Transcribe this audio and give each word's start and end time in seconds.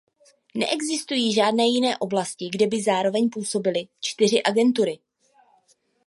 Neexistují 0.55 1.33
žádné 1.33 1.65
jiné 1.65 1.97
oblasti, 1.97 2.49
kde 2.49 2.67
by 2.67 2.81
zároveň 2.83 3.29
působily 3.29 3.87
čtyři 3.99 4.43
agentury. 4.43 4.99